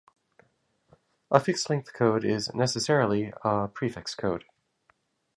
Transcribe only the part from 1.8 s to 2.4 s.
code